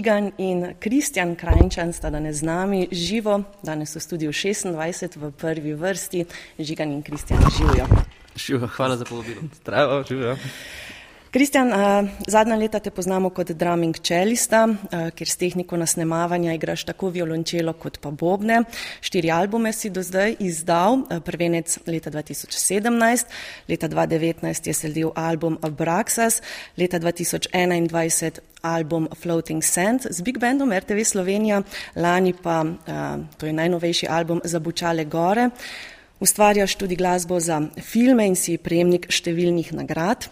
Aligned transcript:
Žigan 0.00 0.32
in 0.38 0.74
Kristjan 0.80 1.36
Krajnčan 1.36 1.92
sta 1.92 2.08
danes 2.08 2.40
z 2.40 2.48
nami 2.48 2.88
živo, 2.88 3.44
danes 3.60 3.92
v 3.92 4.00
studiu 4.00 4.32
26 4.32 5.20
v 5.20 5.28
prvi 5.28 5.76
vrsti. 5.76 6.24
Žigan 6.56 6.88
in 6.88 7.02
Kristjan 7.04 7.36
živijo. 7.52 7.84
Živijo, 8.32 8.68
hvala 8.80 8.96
za 8.96 9.04
povabilo. 9.04 9.44
Zdravo, 9.60 10.00
živijo. 10.08 10.36
Kristjan, 11.30 11.70
zadnja 12.26 12.56
leta 12.58 12.80
te 12.82 12.90
poznamo 12.90 13.28
kot 13.30 13.52
drumming 13.54 13.94
čelista, 14.02 14.64
kjer 14.90 15.28
s 15.30 15.36
tehniko 15.38 15.76
nasnemavanja 15.78 16.56
igraš 16.56 16.82
tako 16.88 17.12
violončelo 17.14 17.70
kot 17.78 18.00
pa 18.02 18.10
bobne. 18.10 18.64
Štiri 19.00 19.30
albume 19.30 19.70
si 19.72 19.92
do 19.94 20.02
zdaj 20.02 20.34
izdal, 20.42 21.04
prvenec 21.22 21.76
leta 21.86 22.10
2017, 22.10 23.30
leta 23.68 23.88
2019 23.88 24.66
je 24.66 24.74
sledil 24.74 25.12
album 25.14 25.58
Abraxas, 25.62 26.40
leta 26.76 26.98
2021 26.98 28.42
album 28.62 29.06
Floating 29.22 29.62
Sand 29.62 30.10
z 30.10 30.26
Big 30.26 30.38
Bandom 30.42 30.74
RTV 30.74 31.06
Slovenija, 31.06 31.62
lani 31.94 32.34
pa, 32.42 32.64
to 33.38 33.46
je 33.46 33.52
najnovejši 33.52 34.10
album 34.10 34.42
Zabučale 34.44 35.04
gore. 35.04 35.50
Ustvarjaš 36.20 36.74
tudi 36.74 36.96
glasbo 36.96 37.40
za 37.40 37.62
filme 37.80 38.26
in 38.26 38.34
si 38.36 38.58
prejemnik 38.58 39.06
številnih 39.14 39.72
nagrad. 39.78 40.26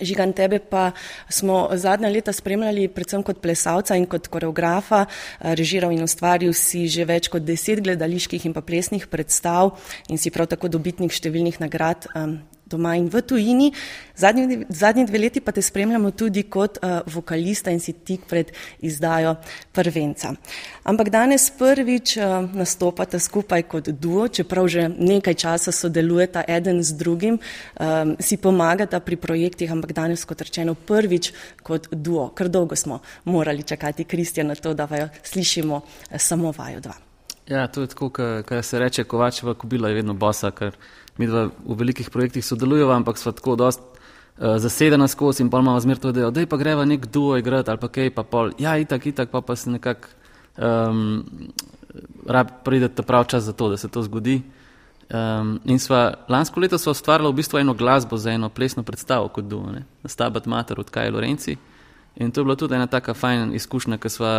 Žigan, 0.00 0.32
tebe 0.32 0.58
pa 0.58 0.92
smo 1.28 1.68
zadnja 1.76 2.08
leta 2.08 2.32
spremljali 2.32 2.88
predvsem 2.88 3.22
kot 3.22 3.42
plesalca 3.44 3.96
in 4.00 4.06
kot 4.08 4.30
koreografa, 4.32 5.04
režiral 5.40 5.92
in 5.92 6.02
ustvaril 6.02 6.56
si 6.56 6.88
že 6.88 7.04
več 7.04 7.28
kot 7.28 7.44
deset 7.44 7.84
gledaliških 7.84 8.48
in 8.48 8.56
pa 8.56 8.64
plesnih 8.64 9.06
predstav 9.06 9.76
in 10.08 10.18
si 10.18 10.32
prav 10.32 10.48
tako 10.48 10.72
dobitnik 10.72 11.12
številnih 11.12 11.60
nagrad. 11.60 12.08
Doma 12.66 12.96
in 12.96 13.08
v 13.08 13.22
tujini. 13.22 13.72
Zadnji, 14.16 14.66
zadnji 14.68 15.06
dve 15.06 15.18
leti 15.18 15.40
pa 15.40 15.52
te 15.52 15.62
spremljamo 15.62 16.10
tudi 16.10 16.42
kot 16.42 16.78
uh, 16.78 17.00
vokalista 17.06 17.70
in 17.70 17.80
si 17.80 17.92
tik 17.92 18.26
pred 18.30 18.52
izdajo 18.80 19.34
prvenca. 19.72 20.34
Ampak 20.84 21.10
danes 21.10 21.50
prvič 21.58 22.16
uh, 22.16 22.46
nastopata 22.54 23.18
skupaj 23.18 23.62
kot 23.62 23.88
duo, 23.88 24.28
čeprav 24.28 24.68
že 24.68 24.88
nekaj 24.88 25.34
časa 25.34 25.72
sodelujeta 25.72 26.44
eden 26.48 26.82
z 26.82 26.96
drugim, 26.96 27.38
um, 27.38 28.16
si 28.20 28.36
pomagata 28.36 29.00
pri 29.00 29.16
projektih, 29.16 29.70
ampak 29.72 29.92
danes, 29.92 30.24
kot 30.24 30.40
rečeno, 30.40 30.74
prvič 30.74 31.32
kot 31.62 31.88
duo. 31.90 32.30
Ker 32.34 32.48
dolgo 32.48 32.76
smo 32.76 33.00
morali 33.24 33.62
čakati 33.62 34.04
Kristja 34.04 34.44
na 34.44 34.54
to, 34.54 34.74
da 34.74 34.84
vajo 34.84 35.08
slišimo 35.22 35.80
samo 36.16 36.52
vajo 36.56 36.80
dva. 36.80 36.94
Ja, 37.48 37.66
to 37.66 37.80
je 37.80 37.86
tako, 37.86 38.08
kar 38.10 38.62
se 38.62 38.78
reče, 38.78 39.04
Kovačeva 39.04 39.54
kobila 39.54 39.88
je 39.88 39.94
vedno 39.94 40.14
bosa, 40.14 40.50
ker 40.50 40.76
mi 41.18 41.26
dva 41.26 41.46
v 41.46 41.76
velikih 41.78 42.10
projektih 42.10 42.44
sodelujemo, 42.44 42.92
ampak 42.92 43.18
sva 43.18 43.32
tako 43.32 43.56
dost 43.56 43.80
uh, 43.80 44.56
zasedena 44.58 45.08
skozi 45.08 45.42
in 45.42 45.50
pa 45.50 45.62
imamo 45.62 45.80
zmer 45.80 45.98
to 45.98 46.10
idejo, 46.10 46.30
da 46.30 46.46
pa 46.46 46.56
greva 46.56 46.84
nek 46.84 47.06
duo 47.06 47.36
igrati 47.38 47.70
ali 47.70 47.80
pa 47.80 47.88
kaj, 47.88 48.10
pa 48.14 48.22
pol, 48.22 48.52
ja, 48.58 48.76
itak, 48.78 49.06
itak, 49.06 49.30
pa 49.30 49.40
pa 49.40 49.56
se 49.56 49.70
nekako 49.70 50.08
um, 50.58 51.24
rab 52.26 52.48
pridete 52.64 53.02
prav 53.02 53.24
čas 53.24 53.44
za 53.44 53.52
to, 53.52 53.68
da 53.68 53.76
se 53.76 53.88
to 53.88 54.02
zgodi. 54.02 54.42
Um, 55.14 55.60
in 55.64 55.78
sva, 55.78 56.14
lansko 56.28 56.60
leto 56.60 56.78
sva 56.78 56.94
ustvarjala 56.96 57.30
v 57.30 57.38
bistvu 57.38 57.58
eno 57.60 57.74
glasbo 57.74 58.16
za 58.16 58.32
eno 58.32 58.48
plesno 58.48 58.82
predstavo 58.82 59.28
kot 59.28 59.44
duo, 59.44 59.70
ne, 59.70 59.84
Stabat 60.04 60.46
Mater 60.46 60.80
od 60.80 60.90
Kaj 60.90 61.10
Lorenci. 61.10 61.56
In 62.16 62.30
to 62.32 62.40
je 62.40 62.44
bila 62.44 62.56
tudi 62.56 62.74
ena 62.74 62.86
taka 62.86 63.14
fajna 63.14 63.54
izkušnja, 63.54 63.98
ker 63.98 64.10
sva 64.10 64.32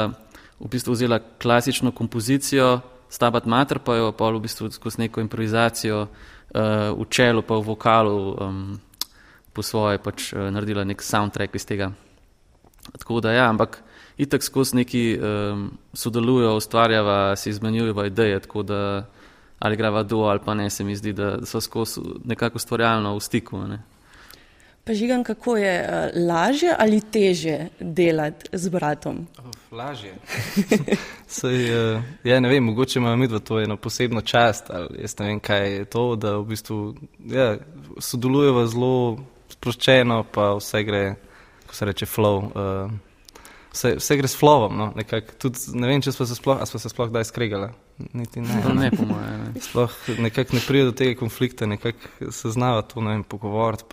v 0.60 0.70
bistvu 0.72 0.96
vzela 0.96 1.20
klasično 1.20 1.92
kompozicijo, 1.92 2.80
Stabat 3.10 3.46
Mater 3.46 3.80
pa 3.80 3.96
jo 3.96 4.12
pa 4.12 4.30
v 4.32 4.42
bistvu 4.44 4.72
skozi 4.72 5.06
neko 5.06 5.22
improvizacijo 5.22 6.02
uh, 6.06 6.10
v 6.98 7.06
čelu, 7.10 7.42
pa 7.42 7.56
v 7.56 7.64
vokalu 7.64 8.18
um, 8.34 8.80
po 9.54 9.64
svoje 9.64 10.02
pač 10.02 10.34
uh, 10.34 10.50
naredila 10.52 10.84
nek 10.84 11.02
soundtrack 11.02 11.56
iz 11.56 11.66
tega. 11.66 11.92
Tako 12.98 13.22
da 13.22 13.32
ja, 13.32 13.50
ampak 13.50 13.82
itak 14.18 14.44
skozi 14.44 14.76
neki 14.82 15.04
um, 15.18 15.72
sodelujo, 15.94 16.56
ustvarjava, 16.56 17.36
si 17.36 17.50
izmenjujeva 17.50 18.08
ideje, 18.08 18.40
tako 18.40 18.64
da 18.64 19.06
ali 19.60 19.76
grava 19.76 20.04
duo 20.04 20.28
ali 20.28 20.40
pa 20.46 20.54
ne, 20.54 20.70
se 20.70 20.84
mi 20.84 20.96
zdi, 20.96 21.14
da 21.14 21.46
so 21.46 21.62
skozi 21.62 22.02
nekako 22.24 22.60
ustvarjalno 22.60 23.16
v 23.16 23.20
stiku. 23.20 23.58
Ne. 23.68 23.80
Pa 24.86 24.94
žigan, 24.94 25.24
kako 25.24 25.58
je 25.58 25.82
uh, 25.82 26.28
lažje 26.28 26.76
ali 26.80 27.02
teže 27.02 27.68
delati 27.80 28.50
z 28.54 28.70
bratom? 28.70 29.28
Oh, 29.38 29.46
lažje. 29.72 30.14
Sej, 31.38 31.64
uh, 31.74 32.04
ja, 32.24 32.40
ne 32.40 32.50
vem, 32.50 32.64
mogoče 32.64 33.00
ima 33.00 33.16
mi 33.16 33.28
dva 33.28 33.40
to 33.40 33.60
eno 33.60 33.78
posebno 33.78 34.22
čast 34.22 34.70
ali 34.70 35.02
jaz 35.02 35.18
ne 35.20 35.26
vem, 35.26 35.40
kaj 35.40 35.74
je 35.74 35.86
to, 35.86 36.16
da 36.16 36.38
v 36.38 36.46
bistvu 36.46 36.96
ja, 37.26 37.56
sodelujeva 37.98 38.68
zelo 38.68 39.18
sproščeno, 39.50 40.22
pa 40.32 40.52
vse 40.60 40.84
gre, 40.84 41.04
ko 41.66 41.76
se 41.76 41.86
reče, 41.90 42.06
flow. 42.06 42.38
Uh, 42.54 42.94
vse, 43.74 43.96
vse 43.98 44.18
gre 44.22 44.30
s 44.30 44.38
flowom. 44.38 44.78
No? 44.78 44.92
Tudi, 45.42 45.66
ne 45.74 45.90
vem, 45.90 46.06
če 46.06 46.14
smo 46.14 46.30
se 46.30 46.38
sploh, 46.38 46.62
se 46.70 46.90
sploh 46.94 47.10
kdaj 47.10 47.26
skregali. 47.32 47.74
Niti 47.98 48.42
ne. 48.42 48.62
To 48.64 48.74
ne, 48.74 48.90
po 48.92 49.06
mojem. 49.06 49.44
Ne. 49.56 49.62
Sploh 49.62 49.92
nekako 50.20 50.56
ne 50.56 50.62
pride 50.68 50.86
do 50.86 50.92
tega 50.92 51.20
konflikta, 51.20 51.66
nekako 51.66 52.32
se 52.32 52.50
znava 52.50 52.82
to 52.82 53.02
ne 53.02 53.12
vem, 53.12 53.24
pogovoriti. 53.24 53.86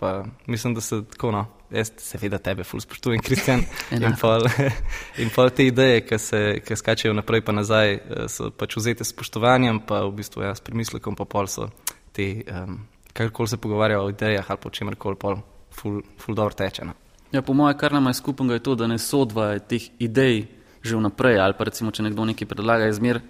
Mislim, 0.45 0.73
da 0.73 0.81
se 0.81 1.03
tako, 1.11 1.31
no, 1.31 1.45
jaz 1.71 1.91
seveda 1.97 2.37
tebe 2.37 2.63
ful 2.63 2.83
spoštujem, 2.83 3.21
Kristjan. 3.23 3.63
in, 3.91 4.03
in 5.17 5.29
pa 5.35 5.49
te 5.49 5.67
ideje, 5.67 6.01
ki 6.07 6.19
se 6.19 6.41
ki 6.65 6.75
skačejo 6.75 7.13
naprej 7.13 7.41
pa 7.41 7.55
nazaj, 7.55 7.93
eh, 7.93 8.27
so 8.27 8.51
pač 8.51 8.75
vzete 8.77 9.07
s 9.07 9.15
spoštovanjem, 9.15 9.79
pa 9.87 10.03
v 10.03 10.11
bistvu 10.19 10.43
ja, 10.43 10.55
s 10.55 10.61
premislekom, 10.61 11.15
pa 11.15 11.25
pol 11.25 11.47
so 11.47 11.69
te, 12.11 12.43
um, 12.43 12.81
karkoli 13.13 13.47
se 13.47 13.57
pogovarjajo 13.57 14.03
o 14.03 14.11
idejah 14.11 14.51
ali 14.51 14.59
po 14.61 14.69
čemerkoli, 14.69 15.15
pol 15.15 15.39
ful, 15.73 16.01
ful 16.17 16.35
dobro 16.35 16.53
teče. 16.53 16.85
No. 16.85 16.93
Ja, 17.31 17.41
po 17.41 17.53
mojem, 17.53 17.77
kar 17.77 17.93
nam 17.93 18.07
je 18.07 18.13
skupnega, 18.13 18.53
je 18.59 18.63
to, 18.63 18.75
da 18.75 18.87
ne 18.87 18.99
sodva 18.99 19.55
teh 19.59 19.89
idej 19.99 20.45
že 20.83 20.97
vnaprej, 20.99 21.39
ali 21.39 21.55
pa 21.55 21.63
recimo, 21.63 21.93
če 21.95 22.03
nekdo 22.03 22.25
nekaj 22.27 22.47
predlaga, 22.47 22.89
je 22.89 22.97
zmer, 22.97 23.21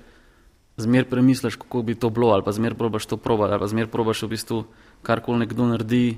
zmer 0.77 1.09
premisliš, 1.09 1.55
kako 1.55 1.81
bi 1.81 1.95
to 1.95 2.09
bilo, 2.09 2.31
ali 2.33 2.43
pa 2.43 2.51
zmer 2.51 2.75
probaš 2.75 3.05
to 3.05 3.17
probati, 3.17 3.51
ali 3.51 3.59
pa 3.59 3.67
zmer 3.67 3.87
probaš 3.87 4.23
v 4.23 4.27
bistvu 4.27 4.63
karkoli 5.01 5.39
nekdo 5.39 5.65
naredi, 5.65 6.17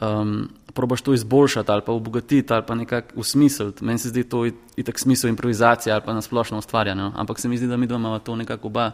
um, 0.00 0.48
probaš 0.74 1.02
to 1.02 1.14
izboljšati 1.14 1.72
ali 1.72 1.82
pa 1.86 1.92
obogatiti 1.92 2.52
ali 2.52 2.64
pa 2.66 2.74
nekako 2.74 3.20
usmisliti. 3.20 3.84
Meni 3.84 3.98
se 3.98 4.08
zdi 4.08 4.24
to 4.24 4.46
itak 4.76 4.98
smisel 4.98 5.30
improvizacije 5.30 5.92
ali 5.92 6.02
pa 6.06 6.14
nasplošno 6.14 6.58
ustvarjanje, 6.58 7.02
no? 7.02 7.12
ampak 7.16 7.40
se 7.40 7.48
mi 7.48 7.56
zdi, 7.56 7.66
da 7.66 7.76
mi 7.76 7.86
doma 7.86 8.08
imamo 8.08 8.18
to 8.18 8.36
nekako 8.36 8.68
oba 8.68 8.90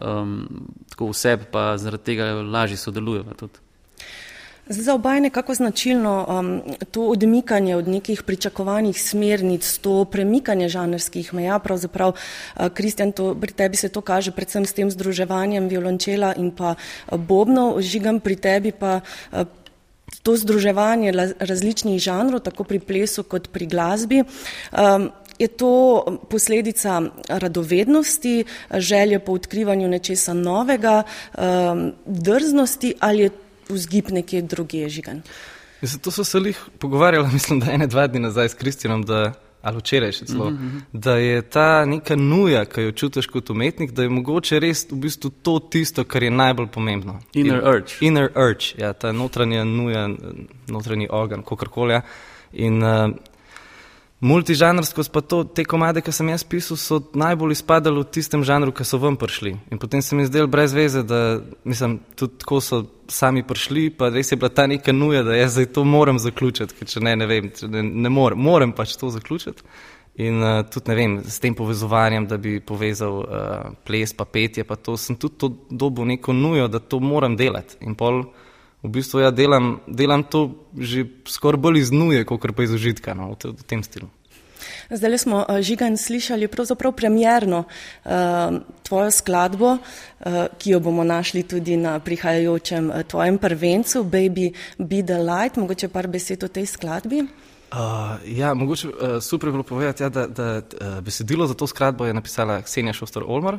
um, 0.00 0.48
tako 0.90 1.06
v 1.06 1.12
sebi, 1.12 1.44
pa 1.52 1.76
zaradi 1.78 2.04
tega 2.04 2.24
lažje 2.24 2.76
sodelujemo 2.76 3.34
tudi. 3.34 3.58
Zdaj 4.68 4.82
za 4.82 4.94
oba 4.94 5.14
je 5.14 5.20
nekako 5.20 5.54
značilno 5.54 6.26
um, 6.28 6.62
to 6.90 7.02
odmikanje 7.06 7.76
od 7.76 7.88
nekih 7.88 8.22
pričakovanih 8.22 9.02
smernic, 9.02 9.78
to 9.78 10.04
premikanje 10.04 10.68
žanrskih 10.68 11.34
meja. 11.34 11.58
Pravzaprav, 11.58 12.10
uh, 12.10 12.68
Kristjan, 12.74 13.12
uh, 13.18 13.36
pri 13.40 13.52
tebi 13.52 13.76
se 13.76 13.88
to 13.88 14.00
kaže 14.00 14.34
predvsem 14.34 14.66
s 14.66 14.72
tem 14.72 14.90
združevanjem 14.90 15.68
violončela 15.68 16.34
in 16.34 16.50
pa 16.50 16.74
uh, 16.74 17.18
bobnov, 17.18 17.78
žigam 17.80 18.20
pri 18.20 18.36
tebi 18.36 18.72
pa. 18.72 19.00
Uh, 19.32 19.46
To 20.22 20.36
združevanje 20.38 21.10
različnih 21.38 21.98
žanrov, 21.98 22.40
tako 22.46 22.64
pri 22.64 22.78
plesu 22.78 23.24
kot 23.26 23.48
pri 23.50 23.66
glasbi, 23.66 24.22
um, 24.22 25.10
je 25.38 25.48
to 25.48 26.02
posledica 26.30 27.02
radovednosti, 27.28 28.44
želje 28.70 29.18
po 29.18 29.32
odkrivanju 29.32 29.88
nečesa 29.88 30.34
novega, 30.34 31.02
um, 31.02 31.90
drznosti 32.06 32.94
ali 33.00 33.22
je 33.26 33.30
vzgib 33.68 34.10
nekje 34.10 34.42
druge 34.42 34.88
žigan. 34.88 35.22
Mislim, 35.80 36.00
to 36.00 36.10
so 36.10 36.24
se 36.24 36.38
jih 36.38 36.60
pogovarjali, 36.78 37.28
mislim, 37.38 37.60
da 37.60 37.72
ene 37.72 37.86
dva 37.86 38.06
dni 38.06 38.20
nazaj 38.20 38.48
s 38.48 38.54
Kristjanom, 38.54 39.04
ali 39.62 39.78
včeraj 39.78 40.12
še 40.12 40.26
celo, 40.26 40.50
mm 40.50 40.56
-hmm. 40.56 40.80
da 40.92 41.16
je 41.16 41.42
ta 41.42 41.84
neka 41.84 42.16
nuja, 42.16 42.64
ki 42.64 42.80
jo 42.80 42.92
čutiš 42.92 43.26
kot 43.26 43.50
umetnik, 43.50 43.90
da 43.92 44.02
je 44.02 44.08
mogoče 44.08 44.60
res 44.60 44.86
v 44.90 44.96
bistvu 44.96 45.30
to 45.30 45.58
tisto, 45.58 46.04
kar 46.04 46.22
je 46.22 46.30
najbolj 46.30 46.66
pomembno. 46.66 47.18
Inner 47.34 47.58
In, 47.58 47.68
urge. 47.68 47.92
Inner 48.00 48.30
urge, 48.36 48.64
ja, 48.78 48.92
ta 48.92 49.12
notranja 49.12 49.64
nuja, 49.64 50.08
notranji 50.68 51.08
ogen, 51.10 51.42
kakorkoli. 51.42 51.92
Ja. 51.92 52.02
In 52.52 52.82
uh, 52.82 53.10
Multižanrsko, 54.20 55.02
pa 55.12 55.20
to, 55.20 55.42
te 55.44 55.66
komade, 55.68 56.00
ki 56.00 56.12
sem 56.14 56.30
jaz 56.32 56.40
pisal, 56.48 56.78
so 56.80 57.02
najbolj 57.12 57.52
izpadali 57.52 58.00
v 58.00 58.08
tistem 58.16 58.44
žanru, 58.48 58.72
ki 58.72 58.84
so 58.88 58.96
ven 59.02 59.18
prišli. 59.20 59.52
In 59.68 59.80
potem 59.80 60.00
se 60.00 60.16
mi 60.16 60.24
je 60.24 60.30
zdelo 60.30 60.48
brez 60.48 60.72
veze, 60.72 61.02
da 61.04 61.36
mislim, 61.68 61.98
tudi 62.16 62.40
tako 62.40 62.62
so 62.64 62.78
sami 63.12 63.44
prišli, 63.44 63.90
pa 63.92 64.08
res 64.08 64.32
je 64.32 64.38
bila 64.40 64.48
ta 64.48 64.64
neka 64.66 64.94
nuja, 64.96 65.20
da 65.22 65.36
jaz 65.36 65.58
zdaj 65.58 65.68
to 65.76 65.84
moram 65.84 66.16
zaključiti, 66.18 66.78
ker 66.78 66.88
če 66.88 67.04
ne, 67.04 67.12
ne 67.16 67.28
vem, 67.28 67.50
ne, 67.68 67.82
ne 67.84 68.12
morem, 68.12 68.40
moram 68.40 68.72
pač 68.72 68.96
to 68.96 69.12
zaključiti. 69.12 69.68
In 70.24 70.40
uh, 70.40 70.62
tudi 70.72 70.88
ne 70.88 70.96
vem, 70.96 71.18
s 71.28 71.36
tem 71.44 71.52
povezovanjem, 71.52 72.24
da 72.24 72.40
bi 72.40 72.56
povezal 72.64 73.20
uh, 73.20 73.68
ples, 73.84 74.16
pa 74.16 74.24
petje, 74.24 74.64
pa 74.64 74.80
to 74.80 74.96
sem 74.96 75.20
tudi 75.20 75.36
to 75.44 75.52
dobil 75.68 76.08
neko 76.08 76.32
nujo, 76.32 76.70
da 76.72 76.80
to 76.80 77.04
moram 77.04 77.36
delati. 77.36 77.76
In 77.84 77.92
pol 78.00 78.22
v 78.82 78.88
bistvu 78.88 79.24
ja, 79.24 79.30
delam, 79.30 79.80
delam 79.86 80.22
to 80.22 80.68
že 80.76 81.06
skoraj 81.26 81.60
bolj 81.60 81.80
iz 81.80 81.90
nuje, 81.92 82.24
kot 82.24 82.44
pa 82.56 82.62
iz 82.62 82.72
užitka 82.72 83.14
no, 83.14 83.34
v, 83.34 83.56
v 83.56 83.62
tem 83.66 83.82
stilu. 83.82 84.10
Zdaj 84.90 85.18
smo 85.18 85.42
uh, 85.42 85.58
žigan 85.60 85.96
slišali 85.96 86.48
pravzaprav 86.48 86.92
premjerno 86.92 87.64
uh, 87.64 88.10
tvojo 88.86 89.10
skladbo, 89.10 89.76
uh, 89.76 90.46
ki 90.58 90.70
jo 90.70 90.80
bomo 90.80 91.04
našli 91.04 91.42
tudi 91.42 91.76
na 91.76 91.98
prihajajočem 91.98 92.90
uh, 92.90 93.02
tvojem 93.02 93.38
prvencu, 93.38 94.04
Baby 94.04 94.52
Be 94.78 95.02
the 95.02 95.18
Light. 95.18 95.56
Mogoče 95.56 95.88
par 95.88 96.06
besed 96.06 96.44
o 96.44 96.48
tej 96.48 96.66
skladbi. 96.66 97.26
Uh, 97.26 98.22
ja, 98.24 98.54
mogoče 98.54 98.88
uh, 98.88 98.94
super 99.22 99.50
bilo 99.50 99.62
povedati, 99.62 100.02
ja, 100.02 100.08
da, 100.08 100.26
da 100.26 100.62
uh, 100.62 101.00
besedilo 101.00 101.46
za 101.46 101.54
to 101.54 101.66
skladbo 101.66 102.06
je 102.06 102.14
napisala 102.14 102.62
Ksenija 102.62 102.92
Šoster 102.92 103.22
Olmar. 103.26 103.58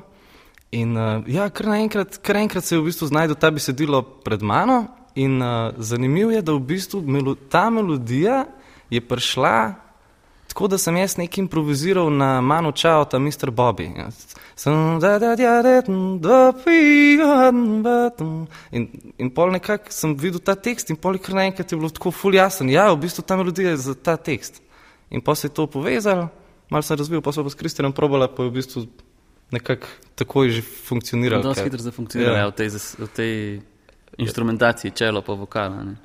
In 0.71 0.97
uh, 0.97 1.23
ja, 1.27 1.49
kar 1.49 1.67
naenkrat, 1.67 2.17
kar 2.23 2.39
enkrat 2.39 2.63
se 2.63 2.75
je 2.75 2.79
v 2.79 2.87
bistvu 2.87 3.07
znašlo 3.07 3.35
ta 3.35 3.51
besedilo 3.51 4.01
pred 4.01 4.41
mano 4.41 4.85
In 5.17 5.41
uh, 5.41 5.73
zanimivo 5.81 6.31
je, 6.31 6.41
da 6.45 6.53
v 6.53 6.61
bistvu 6.61 7.01
melo, 7.01 7.33
ta 7.35 7.69
melodija 7.73 8.45
je 8.89 9.01
prišla 9.01 9.87
tako, 10.57 10.67
da 10.67 10.77
sem 10.77 10.95
jaz 10.97 11.17
nekaj 11.17 11.41
improviziral 11.41 12.09
na 12.09 12.41
Manu 12.41 12.71
Čao, 12.71 13.05
ta 13.05 13.19
Mr. 13.19 13.51
Bobby. 13.51 13.91
In, 18.71 18.87
in 19.17 19.29
pol 19.29 19.51
nekako 19.53 19.93
sem 19.93 20.15
videl 20.17 20.41
ta 20.41 20.55
tekst 20.55 20.89
in 20.89 20.97
pol 20.97 21.19
kar 21.21 21.37
naenkrat 21.37 21.71
je 21.71 21.77
bilo 21.77 21.89
tako 21.93 22.11
ful 22.11 22.33
jasen. 22.33 22.69
Ja, 22.73 22.89
v 22.89 23.03
bistvu 23.05 23.21
ta 23.21 23.37
melodija 23.37 23.75
je 23.75 23.83
za 23.89 23.93
ta 23.93 24.17
tekst. 24.17 24.61
In 25.13 25.21
pa 25.21 25.35
se 25.35 25.45
je 25.45 25.53
to 25.53 25.67
povezalo, 25.69 26.29
malo 26.69 26.81
sem 26.81 26.97
razvil, 26.97 27.21
pa 27.21 27.31
so 27.31 27.45
pa 27.45 27.53
s 27.53 27.57
Kristjanom 27.57 27.93
probala, 27.93 28.25
pa 28.25 28.43
je 28.43 28.49
v 28.49 28.57
bistvu 28.57 28.87
nekako 29.53 29.87
takoj 30.17 30.49
že 30.49 30.61
funkcioniralo. 30.61 31.53
Zelo 31.53 31.69
hitro 31.69 31.85
se 31.85 31.91
funkcionira 31.91 32.37
ja. 32.37 32.47
v 32.49 32.57
tej. 32.57 32.69
V 32.97 33.09
tej 33.13 33.33
instrumentaciji, 34.17 34.91
čelo 34.91 35.21
pa 35.21 35.33
vokala. 35.33 35.83
Ne. 35.83 35.95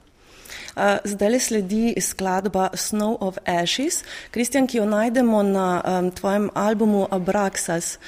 Zdaj 1.04 1.30
le 1.30 1.40
sledi 1.40 1.94
skladba 2.00 2.70
Snow 2.74 3.16
of 3.20 3.38
Ashes. 3.44 4.04
Kristjan, 4.30 4.66
ki 4.66 4.78
jo 4.78 4.86
najdemo 4.88 5.42
na 5.42 5.82
um, 5.84 6.10
tvojem 6.10 6.50
albumu 6.54 7.06
Abraxas. 7.10 7.98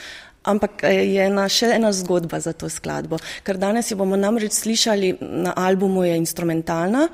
Ampak 0.44 0.84
eh, 0.84 1.00
je 1.08 1.24
ena, 1.24 1.46
še 1.48 1.70
ena 1.72 1.88
zgodba 1.92 2.36
za 2.40 2.52
to 2.52 2.68
skladbo, 2.68 3.16
ker 3.44 3.56
danes 3.56 3.88
jo 3.88 3.96
bomo 3.96 4.16
namreč 4.20 4.52
slišali, 4.52 5.14
na 5.20 5.54
albumu 5.56 6.04
je 6.04 6.18
instrumentalna 6.20 7.06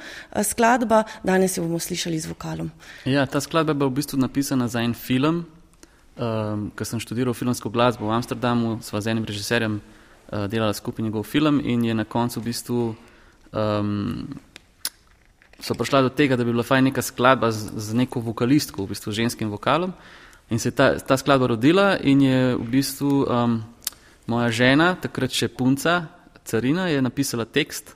skladba, 0.43 1.05
danes 1.23 1.55
jo 1.55 1.63
bomo 1.63 1.79
slišali 1.79 2.19
z 2.19 2.27
vokalom. 2.27 2.73
Ja, 3.07 3.29
ta 3.31 3.39
skladba 3.39 3.71
je 3.71 3.79
bila 3.79 3.91
v 3.93 3.99
bistvu 4.01 4.19
napisana 4.19 4.67
za 4.67 4.83
en 4.83 4.99
film, 4.99 5.45
um, 6.19 6.67
ker 6.75 6.91
sem 6.91 6.99
študiral 6.99 7.39
filmsko 7.39 7.71
glasbo 7.71 8.11
v 8.11 8.19
Amsterdamu, 8.19 8.81
sva 8.83 8.99
z 8.99 9.15
enim 9.15 9.23
režiserjem 9.31 9.79
uh, 9.79 10.00
delala 10.31 10.73
skupaj 10.73 11.05
njegov 11.05 11.23
film 11.23 11.61
in 11.65 11.85
je 11.85 11.95
na 11.95 12.05
koncu 12.05 12.41
v 12.41 12.45
bistvu 12.45 12.95
um, 13.53 14.29
so 15.61 15.75
prišla 15.75 16.03
do 16.03 16.09
tega, 16.09 16.37
da 16.37 16.45
bi 16.45 16.53
bila 16.53 16.65
fajn 16.65 16.91
neka 16.91 17.03
skladba 17.03 17.53
z, 17.53 17.73
z 17.77 17.95
neko 17.95 18.21
vokalistko, 18.21 18.85
v 18.85 18.95
bistvu 18.95 19.13
ženskim 19.13 19.51
vokalom. 19.51 19.93
In 20.51 20.59
se 20.59 20.73
je 20.73 20.75
ta, 20.75 20.99
ta 20.99 21.17
skladba 21.17 21.47
rodila 21.47 21.95
in 22.01 22.23
je 22.23 22.57
v 22.57 22.67
bistvu 22.71 23.25
um, 23.27 23.61
moja 24.27 24.51
žena, 24.51 24.95
takrat 24.99 25.35
še 25.35 25.51
punca, 25.53 26.09
carina, 26.45 26.89
je 26.91 27.03
napisala 27.03 27.45
tekst. 27.45 27.95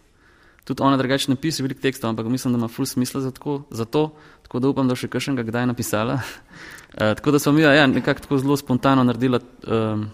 Tudi 0.64 0.80
ona 0.80 0.96
drugače 0.96 1.32
ne 1.32 1.36
piše 1.36 1.64
veliko 1.64 1.82
tekstov, 1.82 2.12
ampak 2.12 2.28
mislim, 2.30 2.54
da 2.54 2.62
ima 2.62 2.68
ful 2.72 2.86
smisla 2.88 3.20
za, 3.20 3.32
tako, 3.34 3.64
za 3.70 3.84
to, 3.84 4.14
tako 4.46 4.60
da 4.60 4.70
upam, 4.70 4.88
da 4.88 4.96
še 4.96 5.10
kakšnega 5.12 5.44
kdaj 5.44 5.66
napisala. 5.72 6.20
uh, 6.20 7.12
tako 7.18 7.34
da 7.34 7.38
smo 7.38 7.52
mi 7.52 7.64
ja, 7.64 7.86
nekako 7.86 8.28
tako 8.28 8.38
zelo 8.38 8.56
spontano 8.56 9.04
naredila 9.04 9.40
um, 9.66 10.08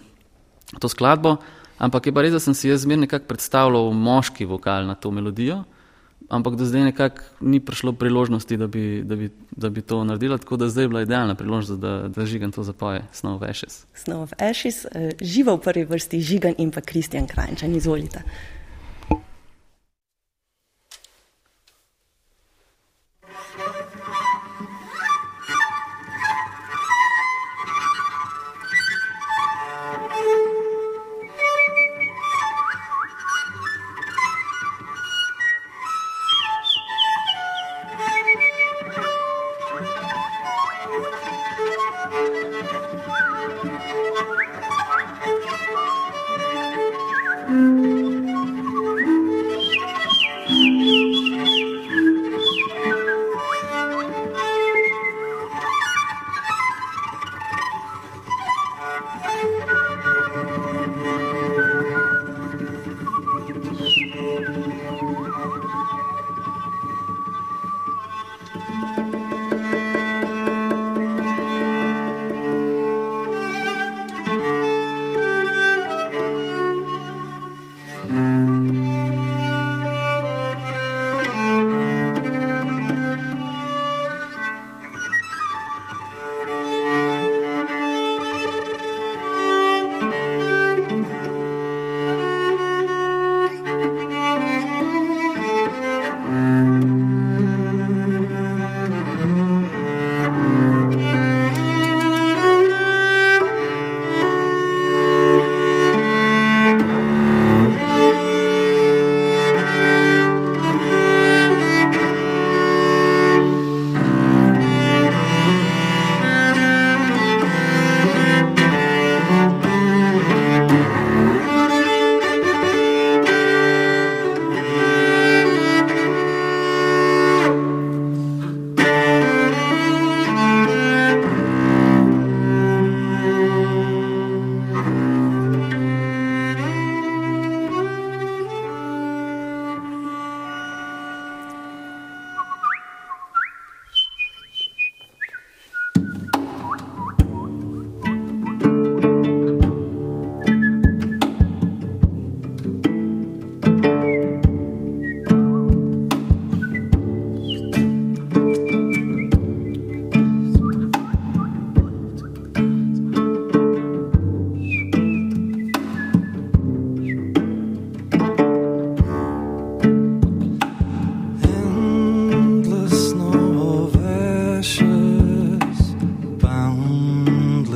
to 0.79 0.89
skladbo, 0.89 1.37
ampak 1.81 2.07
je 2.07 2.13
pa 2.13 2.21
res, 2.21 2.33
da 2.35 2.39
sem 2.39 2.53
si 2.53 2.69
jaz 2.69 2.85
zmer 2.85 3.01
nekako 3.01 3.25
predstavljal 3.33 3.89
moški 3.97 4.45
vokal 4.45 4.85
na 4.85 4.95
to 4.95 5.11
melodijo 5.11 5.63
ampak 6.31 6.55
do 6.55 6.65
zdaj 6.65 6.81
nekako 6.81 7.23
ni 7.41 7.59
prišlo 7.59 7.93
priložnosti, 7.93 8.57
da 8.57 8.67
bi, 8.67 9.01
da, 9.03 9.15
bi, 9.15 9.29
da 9.51 9.69
bi 9.69 9.81
to 9.81 10.03
naredila, 10.03 10.37
tako 10.37 10.57
da 10.57 10.69
zdaj 10.69 10.83
je 10.83 10.87
bila 10.87 11.01
idealna 11.01 11.35
priložnost, 11.35 11.81
da, 11.81 12.07
da 12.07 12.25
žigan 12.25 12.51
to 12.51 12.63
zapoje, 12.63 13.03
Snow 13.13 13.35
of 13.35 13.41
Ashes. 13.41 13.85
Snow 13.95 14.23
of 14.23 14.33
Ashes, 14.39 14.85
uh, 14.85 15.11
živa 15.21 15.55
v 15.55 15.61
prvi 15.61 15.85
vrsti 15.85 16.21
žigan 16.21 16.55
in 16.57 16.71
pa 16.71 16.81
Kristjan 16.81 17.27
Krajnčan, 17.27 17.75
izvolite. 17.75 18.23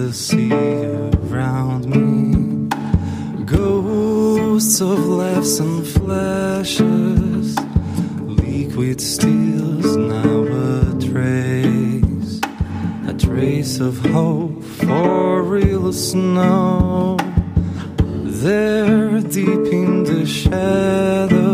the 0.06 0.14
sea 0.14 0.52
around 0.52 1.88
me. 1.88 2.70
Ghosts 3.44 4.80
of 4.80 5.00
laughs 5.08 5.58
and 5.60 5.86
flashes, 5.88 7.58
liquid 8.22 9.02
steals 9.02 9.98
now 9.98 10.44
a 10.44 10.94
trace, 11.10 12.40
a 13.08 13.14
trace 13.18 13.80
of 13.80 13.98
hope 13.98 14.64
for 14.64 15.42
real 15.42 15.92
snow. 15.92 17.18
There, 18.44 19.22
deep 19.22 19.66
in 19.74 20.04
the 20.04 20.26
shadow. 20.28 21.45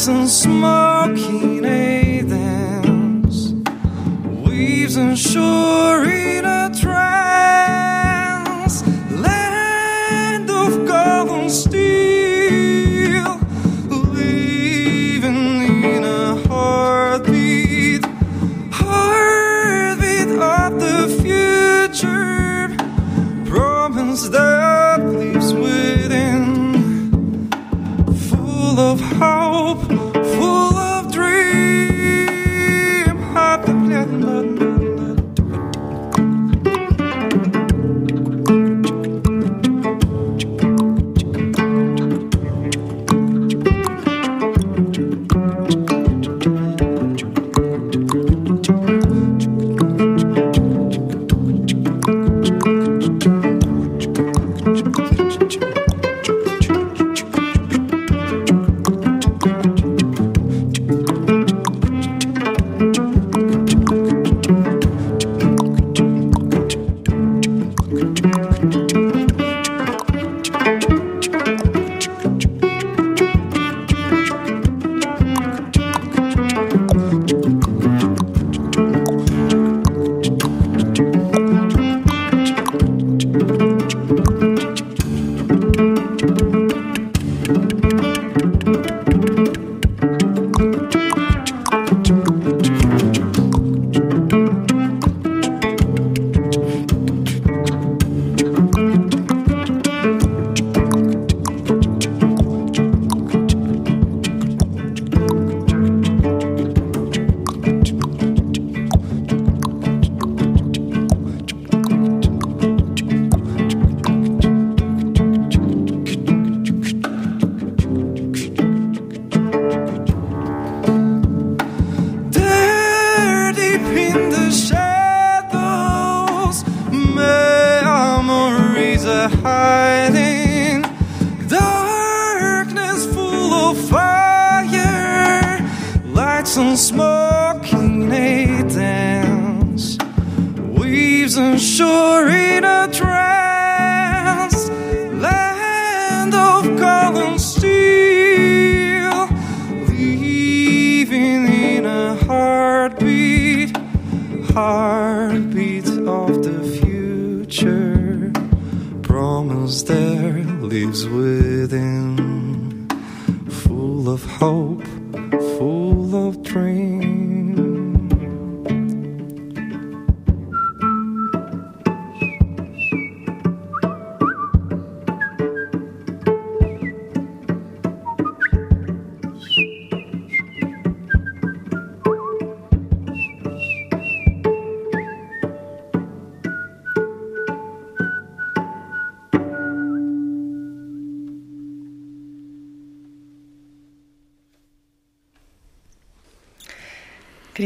lights 0.00 0.08
and 0.08 0.28
smoking 0.28 1.64
Athens, 1.66 3.52
weaves 4.46 4.96
and 4.96 5.18
shore. 5.18 6.09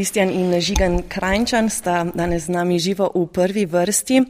Kristjan 0.05 0.29
in 0.29 0.53
Žigan 0.61 1.01
Krajnčan 1.09 1.65
sta 1.65 2.03
danes 2.13 2.45
z 2.45 2.53
nami 2.53 2.77
živo 2.77 3.09
v 3.09 3.25
prvi 3.25 3.65
vrsti. 3.65 4.21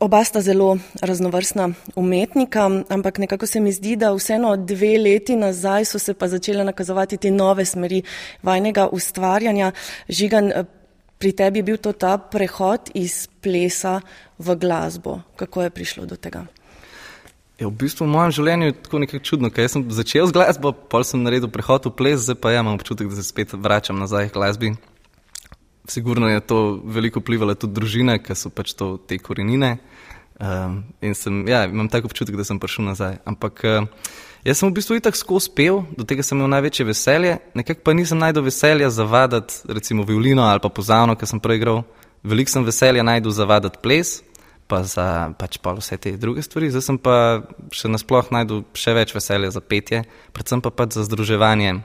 Oba 0.00 0.24
sta 0.24 0.40
zelo 0.40 0.78
raznovrstna 1.04 1.68
umetnika, 2.00 2.64
ampak 2.88 3.18
nekako 3.18 3.44
se 3.46 3.60
mi 3.60 3.76
zdi, 3.76 4.00
da 4.00 4.14
vseeno 4.16 4.56
dve 4.56 4.96
leti 4.96 5.36
nazaj 5.36 5.84
so 5.84 5.98
se 5.98 6.14
pa 6.14 6.32
začele 6.32 6.64
nakazovati 6.64 7.20
te 7.20 7.30
nove 7.30 7.68
smeri 7.68 8.00
vajnega 8.40 8.88
ustvarjanja. 8.88 9.72
Žigan, 10.08 10.64
pri 11.18 11.32
tebi 11.32 11.60
je 11.60 11.68
bil 11.68 11.76
to 11.76 11.92
ta 11.92 12.16
prehod 12.16 12.88
iz 12.94 13.28
plesa 13.28 14.00
v 14.38 14.56
glasbo. 14.56 15.20
Kako 15.36 15.68
je 15.68 15.76
prišlo 15.76 16.06
do 16.08 16.16
tega? 16.16 16.48
Je 17.56 17.64
v 17.64 17.72
bistvu 17.72 18.04
v 18.04 18.12
mojem 18.12 18.34
življenju 18.36 18.74
tako 18.84 19.00
nekaj 19.00 19.22
čudno, 19.24 19.48
ker 19.48 19.64
sem 19.72 19.80
začel 19.88 20.28
z 20.28 20.36
glasbo, 20.36 20.74
pol 20.76 21.06
sem 21.08 21.22
naredil 21.24 21.48
prehod 21.48 21.88
v 21.88 21.92
ples, 21.96 22.26
zdaj 22.26 22.36
pa 22.36 22.52
ja, 22.52 22.60
imam 22.60 22.76
občutek, 22.76 23.08
da 23.08 23.16
se 23.16 23.24
spet 23.24 23.54
vračam 23.56 23.96
nazaj 23.96 24.28
k 24.28 24.36
glasbi. 24.36 24.74
Sigurno 25.88 26.28
je 26.28 26.42
to 26.44 26.58
veliko 26.84 27.22
vplivalo 27.24 27.54
tudi 27.56 27.78
družine, 27.78 28.18
ker 28.20 28.36
so 28.36 28.52
pač 28.52 28.74
to 28.76 28.98
te 29.08 29.16
korenine. 29.16 29.78
Um, 30.36 30.82
sem, 31.16 31.46
ja, 31.48 31.64
imam 31.64 31.88
tako 31.88 32.10
občutek, 32.12 32.36
da 32.36 32.44
sem 32.44 32.60
prišel 32.60 32.90
nazaj. 32.90 33.16
Ampak 33.24 33.64
uh, 33.64 33.88
jaz 34.44 34.60
sem 34.60 34.68
v 34.68 34.76
bistvu 34.76 35.00
itak 35.00 35.16
skozi 35.16 35.48
pel, 35.56 35.80
do 35.96 36.04
tega 36.04 36.20
sem 36.20 36.36
imel 36.36 36.52
največje 36.52 36.84
veselje, 36.92 37.38
nekako 37.56 37.86
pa 37.88 37.96
nisem 37.96 38.20
najdel 38.20 38.44
veselja 38.44 38.92
zavadati 38.92 39.64
recimo 39.72 40.04
violino 40.04 40.44
ali 40.44 40.60
pa 40.60 40.68
pozavno, 40.68 41.16
ker 41.16 41.24
sem 41.24 41.40
prej 41.40 41.62
igral. 41.62 41.86
Veliko 42.20 42.52
sem 42.52 42.68
veselja 42.68 43.00
najdel 43.00 43.32
zavadati 43.32 43.80
ples, 43.80 44.18
pa 44.66 44.82
za 44.82 45.32
pač 45.38 45.58
pa 45.62 45.74
vse 45.78 45.96
te 45.96 46.16
druge 46.20 46.42
stvari. 46.42 46.70
Zdaj 46.74 46.84
sem 46.84 46.98
pa 46.98 47.46
še 47.74 47.90
nasploh 47.90 48.30
najdel 48.34 48.64
še 48.76 48.94
več 48.96 49.14
veselja 49.14 49.52
za 49.54 49.62
petje, 49.62 50.02
predvsem 50.34 50.62
pa 50.64 50.74
pač 50.74 50.98
za 50.98 51.06
združevanje 51.06 51.80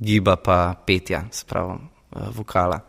giba 0.00 0.38
pa 0.40 0.74
petja, 0.86 1.26
spravo 1.34 1.76
uh, 1.76 2.30
vokala. 2.34 2.80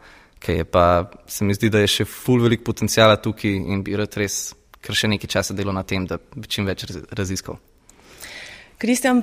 Ker 0.41 0.61
je 0.61 0.65
pa, 0.65 1.11
se 1.29 1.45
mi 1.45 1.53
zdi, 1.53 1.69
da 1.69 1.83
je 1.83 1.91
še 1.99 2.07
ful 2.09 2.41
velik 2.41 2.63
potencijala 2.65 3.19
tukaj 3.21 3.51
in 3.51 3.83
bi 3.85 3.97
rad 3.99 4.15
res 4.17 4.55
kar 4.81 4.97
še 4.97 5.09
nekaj 5.11 5.29
časa 5.29 5.53
delal 5.57 5.75
na 5.77 5.83
tem, 5.85 6.07
da 6.09 6.17
bi 6.17 6.49
čim 6.49 6.65
več 6.65 6.87
raziskal. 7.13 7.59
Kristjan, 8.81 9.19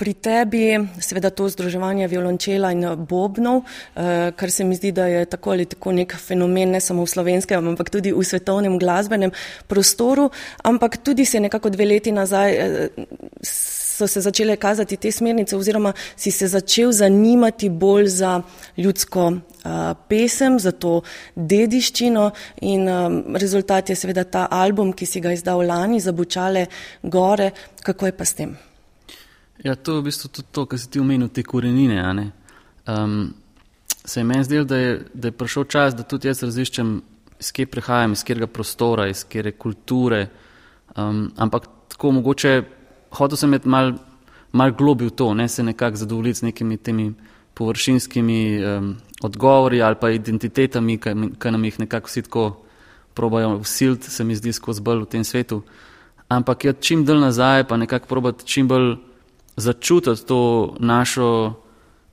pri 0.00 0.12
tebi 0.16 0.78
seveda 0.96 1.28
to 1.28 1.44
združevanje 1.52 2.06
violončela 2.08 2.70
in 2.72 2.86
bobnov, 3.04 3.60
kar 3.92 4.50
se 4.50 4.64
mi 4.64 4.78
zdi, 4.78 4.94
da 4.96 5.04
je 5.12 5.26
tako 5.28 5.52
ali 5.52 5.66
tako 5.68 5.92
nek 5.92 6.14
fenomen 6.16 6.72
ne 6.72 6.80
samo 6.80 7.04
v 7.04 7.12
slovenskem, 7.12 7.68
ampak 7.68 7.92
tudi 7.92 8.14
v 8.16 8.24
svetovnem 8.24 8.78
glasbenem 8.80 9.34
prostoru, 9.68 10.30
ampak 10.64 10.96
tudi 11.04 11.28
se 11.28 11.40
nekako 11.40 11.74
dve 11.76 11.84
leti 11.84 12.16
nazaj 12.16 12.56
so 13.44 14.08
se 14.08 14.24
začele 14.24 14.56
kazati 14.56 14.96
te 14.96 15.12
smernice 15.12 15.56
oziroma 15.56 15.92
si 16.16 16.30
se 16.30 16.48
začel 16.48 16.92
zanimati 16.92 17.68
bolj 17.68 18.08
za 18.08 18.40
ljudsko 18.76 19.32
pesem, 20.08 20.58
za 20.58 20.72
to 20.72 21.02
dediščino 21.36 22.30
in 22.62 22.88
rezultat 23.36 23.92
je 23.92 23.96
seveda 24.00 24.24
ta 24.24 24.48
album, 24.50 24.96
ki 24.96 25.06
si 25.06 25.20
ga 25.20 25.32
izdal 25.32 25.60
lani, 25.60 26.00
Zabučale 26.00 26.66
gore. 27.02 27.52
Kako 27.84 28.06
je 28.06 28.16
pa 28.16 28.24
s 28.24 28.40
tem? 28.40 28.56
Ja, 29.64 29.74
to 29.74 29.96
je 29.96 30.00
v 30.00 30.04
bistvu 30.04 30.28
tudi 30.28 30.48
to, 30.52 30.66
kar 30.68 30.78
si 30.78 30.90
ti 30.92 31.00
omenil, 31.00 31.30
te 31.32 31.42
korenine. 31.42 32.04
Um, 32.84 33.32
se 34.04 34.20
je 34.20 34.24
meni 34.24 34.44
zdelo, 34.44 34.64
da, 34.68 34.76
da 35.14 35.28
je 35.28 35.32
prišel 35.32 35.64
čas, 35.64 35.94
da 35.96 36.04
tudi 36.04 36.28
jaz 36.28 36.42
raziščem, 36.44 36.90
iz 37.40 37.48
kje 37.52 37.66
prihajam, 37.72 38.12
iz 38.12 38.22
katerega 38.22 38.46
prostora, 38.52 39.08
iz 39.08 39.22
katere 39.24 39.54
kulture. 39.56 40.26
Um, 40.96 41.30
ampak 41.40 41.70
tako 41.94 42.10
mogoče 42.18 42.52
hotel 43.16 43.40
sem 43.40 43.54
imeti 43.54 43.68
mal, 43.72 43.94
mal 44.52 44.74
globi 44.76 45.08
v 45.08 45.16
to, 45.16 45.30
ne 45.34 45.48
se 45.48 45.64
nekako 45.64 45.96
zadovoljiti 45.96 46.38
z 46.38 46.48
nekimi 46.50 46.76
temi 46.76 47.08
površinskimi 47.54 48.38
um, 48.60 48.92
odgovori 49.22 49.80
ali 49.82 49.96
pa 50.00 50.10
identitetami, 50.10 50.98
ki 50.98 51.50
nam 51.50 51.64
jih 51.64 51.80
nekako 51.80 52.12
vsi 52.12 52.22
tako 52.28 52.44
probajo 53.14 53.56
usiliti, 53.64 54.10
se 54.10 54.24
mi 54.24 54.36
zdi 54.36 54.52
skozi 54.52 54.82
bolj 54.82 55.06
v 55.06 55.10
tem 55.16 55.24
svetu. 55.24 55.62
Ampak 56.28 56.64
je 56.64 56.76
čim 56.80 57.04
dalj 57.04 57.24
nazaj, 57.24 57.64
pa 57.64 57.76
nekako 57.80 58.12
probati 58.12 58.44
čim 58.44 58.68
bolj 58.68 58.96
začutiti 59.56 60.26
to 60.26 60.74
našo, 60.78 61.54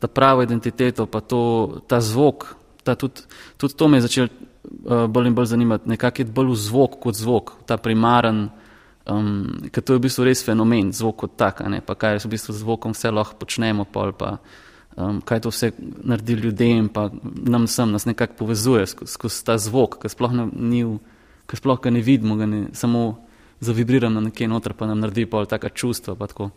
pravo 0.07 0.41
identiteto, 0.41 1.05
pa 1.05 1.21
to, 1.21 1.81
ta 1.87 2.01
zvok. 2.01 2.55
Ta 2.83 2.95
tudi, 2.95 3.21
tudi 3.57 3.73
to 3.77 3.87
me 3.87 3.97
je 3.97 4.01
začelo 4.01 4.27
uh, 4.27 5.05
bolj 5.05 5.27
in 5.27 5.35
bolj 5.35 5.45
zanimati, 5.45 5.89
nekako 5.89 6.21
je 6.21 6.25
bolj 6.25 6.49
v 6.49 6.55
zvok 6.55 6.97
kot 6.99 7.15
zvok, 7.15 7.53
ta 7.65 7.77
primaren, 7.77 8.49
um, 9.05 9.69
ker 9.69 9.83
to 9.83 9.93
je 9.93 10.01
v 10.01 10.05
bistvu 10.07 10.25
res 10.25 10.41
fenomen, 10.41 10.89
zvok 10.89 11.15
kot 11.25 11.37
tak, 11.37 11.61
ne, 11.69 11.81
pa 11.85 11.93
kaj 11.93 12.23
v 12.25 12.33
bistvu 12.33 12.53
z 12.53 12.65
zvokom 12.65 12.97
vse 12.97 13.13
lahko 13.13 13.37
počnemo, 13.37 13.85
pol, 13.85 14.13
pa 14.17 14.41
um, 14.97 15.21
kaj 15.21 15.45
to 15.45 15.53
vse 15.53 15.71
naredi 15.77 16.41
ljudem, 16.41 16.89
pa 16.89 17.09
nam 17.23 17.69
sem, 17.69 17.91
nas 17.93 18.09
nekako 18.09 18.41
povezuje 18.41 18.89
skozi, 18.89 19.13
skozi 19.13 19.45
ta 19.45 19.57
zvok, 19.61 20.01
ki 20.01 20.09
sploh 20.09 20.33
ne, 20.33 20.49
ni, 20.49 20.81
ki 21.45 21.61
sploh 21.61 21.77
ga 21.77 21.93
ne 21.93 22.01
vidimo, 22.01 22.33
ga 22.41 22.49
ne, 22.49 22.65
samo 22.73 23.21
zavibriram 23.61 24.13
na 24.17 24.25
nekje 24.25 24.49
noter, 24.49 24.73
pa 24.73 24.89
nam 24.89 25.05
naredi 25.05 25.29
pol 25.29 25.45
taka 25.45 25.69
čustva, 25.69 26.17
tako. 26.17 26.49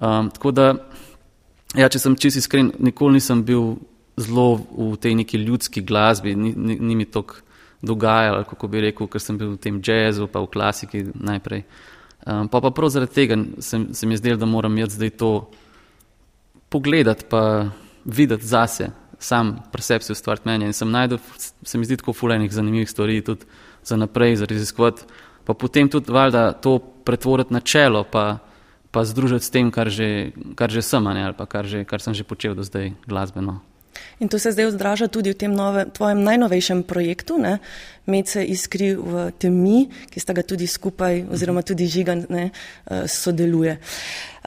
Um, 0.00 0.30
tako 0.30 0.50
da, 0.50 0.74
ja, 1.76 1.88
če 1.88 2.00
sem 2.00 2.16
čisto 2.16 2.40
iskren, 2.40 2.72
nikoli 2.80 3.18
nisem 3.18 3.44
bil 3.44 3.76
zelo 4.16 4.60
v 4.76 4.96
tej 5.00 5.16
neki 5.20 5.40
ljudski 5.40 5.82
glasbi, 5.84 6.34
ni, 6.36 6.52
ni, 6.56 6.78
ni 6.80 6.96
mi 6.96 7.04
to 7.04 7.24
dogajalo, 7.82 8.44
kako 8.48 8.68
bi 8.68 8.80
rekel, 8.86 9.08
ker 9.10 9.20
sem 9.20 9.38
bil 9.38 9.56
v 9.56 9.60
tem 9.60 9.80
jazzu, 9.84 10.28
pa 10.30 10.40
v 10.40 10.50
klasiki 10.52 11.04
najprej. 11.12 11.64
Um, 12.22 12.46
pa, 12.48 12.60
pa 12.62 12.70
prav 12.70 12.92
zaradi 12.94 13.14
tega 13.14 13.36
se, 13.58 13.80
se 13.92 14.06
mi 14.06 14.14
je 14.14 14.22
zdelo, 14.22 14.38
da 14.38 14.46
moram 14.46 14.78
jaz 14.78 14.94
zdaj 14.94 15.10
to 15.18 15.32
pogledati, 16.70 17.26
pa 17.28 17.72
videti 18.04 18.46
zase, 18.46 18.92
sam 19.18 19.56
percepcijo 19.72 20.14
stvariti 20.14 20.48
mnenje. 20.48 20.70
In 20.70 20.76
sem 20.76 20.90
najdel, 20.90 21.18
se 21.38 21.78
mi 21.78 21.84
zdi 21.84 21.98
tako 21.98 22.12
fulejnih 22.12 22.52
zanimivih 22.52 22.90
stvari 22.90 23.20
tudi 23.24 23.44
za 23.84 23.96
naprej, 23.96 24.36
za 24.36 24.46
raziskovati, 24.46 25.02
pa 25.44 25.54
potem 25.54 25.88
tudi 25.88 26.12
valjda 26.12 26.52
to 26.52 26.78
pretvoriti 26.78 27.54
na 27.54 27.60
čelo, 27.60 28.04
pa 28.04 28.38
pa 28.92 29.02
združiti 29.08 29.44
s 29.44 29.50
tem, 29.50 29.72
kar 29.72 29.88
že, 29.88 30.36
kar 30.54 30.68
že 30.68 30.84
sem, 30.84 31.00
ne, 31.00 31.24
ali 31.24 31.34
pa 31.34 31.48
kar, 31.48 31.64
že, 31.64 31.82
kar 31.88 32.04
sem 32.04 32.12
že 32.12 32.28
počel 32.28 32.52
do 32.52 32.62
zdaj 32.62 32.92
glasbeno. 33.08 33.64
In 34.20 34.28
to 34.28 34.38
se 34.38 34.52
zdaj 34.52 34.72
odraža 34.72 35.08
tudi 35.08 35.32
v 35.32 35.36
tem 35.36 35.52
nove, 35.52 35.84
tvojem 35.92 36.20
najnovejšem 36.24 36.84
projektu, 36.84 37.36
ne? 37.40 37.58
Med 38.06 38.28
se 38.28 38.44
iskri 38.44 38.94
v 38.96 39.32
temi, 39.36 39.88
ki 40.12 40.20
sta 40.20 40.32
ga 40.36 40.44
tudi 40.44 40.68
skupaj, 40.68 41.28
oziroma 41.32 41.64
tudi 41.64 41.88
žigan 41.88 42.26
ne, 42.28 42.50
eh, 42.52 43.08
sodeluje. 43.08 43.80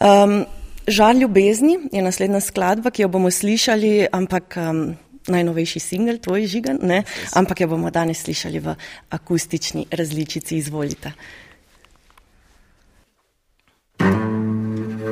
Um, 0.02 0.46
Žal 0.86 1.18
ljubezni 1.18 1.90
je 1.90 2.02
naslednja 2.06 2.38
skladba, 2.46 2.92
ki 2.94 3.02
jo 3.02 3.08
bomo 3.10 3.32
slišali, 3.34 4.06
ampak 4.14 4.54
um, 4.62 4.94
najnovejši 5.26 5.80
singel, 5.82 6.20
tvoj 6.22 6.46
žigan, 6.46 6.78
ne? 6.86 7.02
ampak 7.34 7.66
jo 7.66 7.68
bomo 7.74 7.90
danes 7.90 8.22
slišali 8.22 8.62
v 8.62 8.76
akustični 9.10 9.88
različici. 9.90 10.62
Izvolite. 10.62 11.16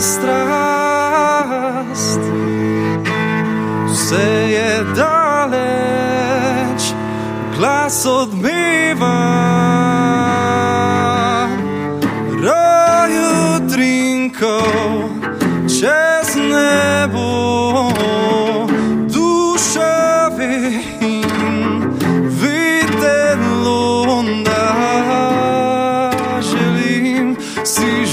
strast, 0.00 1.40
vse 3.86 4.28
je 4.50 4.84
daleč, 4.96 6.82
glas 7.56 8.06
odmeva. 8.06 9.46
Raju 12.42 13.68
trinkov 13.72 15.10
čez 15.68 16.36
nebo, 16.36 17.90
duša 19.08 20.28
vin, 20.36 21.90
viden 22.40 23.40
londa. 23.64 24.68
Želim 26.40 27.36
si 27.64 28.06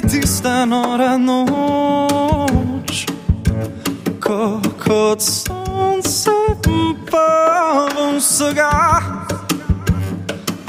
tista 0.00 0.64
nora 0.66 1.16
noč, 1.18 3.06
ko 4.20 4.60
kot 4.84 5.20
sonce 5.22 6.30
pa 7.10 7.88
vsega. 8.16 9.00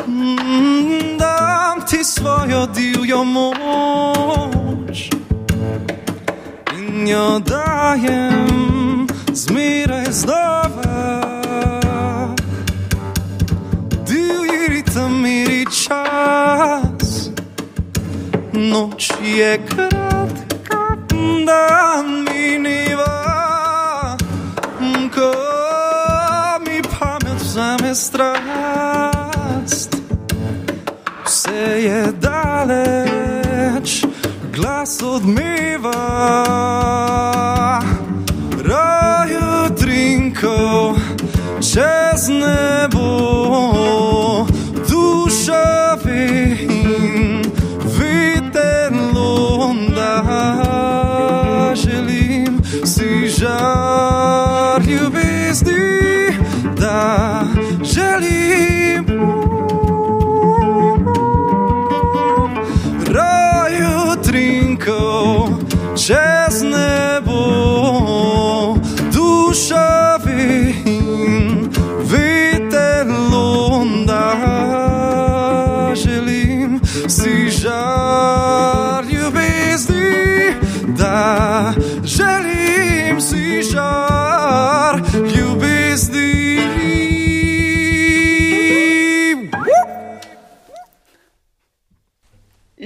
Mm, 0.08 1.18
Dam 1.18 1.82
ti 1.90 2.04
svojo 2.04 2.66
divjo 2.66 3.24
moč 3.24 5.10
in 6.78 7.08
jo 7.08 7.40
dajem 7.40 9.08
zmeraj 9.34 10.06
znova. 10.12 11.22
Divji 14.08 14.68
ritem 14.68 15.22
meri 15.22 15.66
čas, 15.66 16.91
noč 18.54 19.12
je 19.24 19.60
kratka, 19.68 20.98
dan 21.46 22.24
mineva. 22.24 24.18
Ko 25.16 25.32
mi 26.66 26.82
pamet 26.82 27.42
vzame 27.42 27.96
strast, 27.96 29.96
vse 31.26 31.84
je 31.84 32.14
daleč, 32.20 34.06
glas 34.52 35.02
odmeva. 35.04 36.02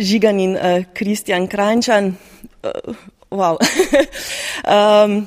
Žigan 0.05 0.39
in 0.39 0.55
uh, 0.55 0.83
Kristjan 0.93 1.47
Krančan. 1.49 2.13
Uh, 2.61 2.95
wow. 3.33 3.57
um, 4.75 5.25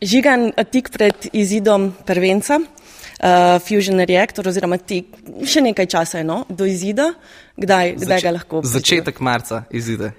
Žigan 0.00 0.50
eh, 0.52 0.64
tik 0.68 0.90
pred 0.92 1.30
izidom 1.32 1.88
prvenca, 2.06 2.60
uh, 2.60 3.56
Fusion 3.64 4.02
Reactor, 4.04 4.48
oziroma 4.52 4.76
tik, 4.76 5.14
še 5.48 5.62
nekaj 5.64 5.88
časa 5.88 6.20
je 6.20 6.26
no, 6.28 6.42
do 6.48 6.68
izida, 6.68 7.14
kdaj, 7.56 7.94
kdaj 8.04 8.20
ga 8.20 8.34
lahko. 8.36 8.60
pričakujemo? 8.60 8.74
Začetek 8.76 9.22
marca 9.24 9.62
izide. 9.72 10.12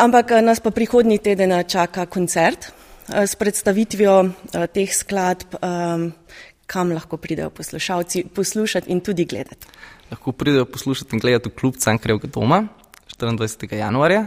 Ampak 0.00 0.30
eh, 0.32 0.42
nas 0.42 0.60
pa 0.60 0.72
prihodnji 0.74 1.20
teden 1.20 1.52
eh, 1.52 1.64
čaka 1.68 2.06
koncert 2.10 2.66
eh, 2.66 3.26
s 3.26 3.36
predstavitvijo 3.36 4.16
eh, 4.24 4.66
teh 4.72 4.90
skladb, 4.90 5.54
um, 5.60 6.10
kam 6.66 6.92
lahko 6.94 7.16
pridejo 7.16 7.50
poslušalci 7.50 8.24
poslušati 8.34 8.90
in 8.90 9.00
tudi 9.00 9.24
gledati. 9.24 9.66
Lahko 10.10 10.32
pridejo 10.32 10.64
poslušati 10.64 11.16
in 11.16 11.20
gledati 11.20 11.48
v 11.48 11.54
klub 11.54 11.76
Cankrevega 11.78 12.26
doma 12.32 12.64
24. 13.16 13.74
januarja. 13.74 14.26